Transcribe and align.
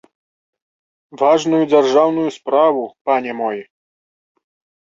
Важную 1.23 1.59
дзяржаўную 1.73 2.25
справу, 2.39 2.83
пане 3.11 3.31
мой! 3.43 3.59